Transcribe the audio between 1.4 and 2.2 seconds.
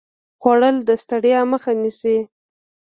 مخه نیسي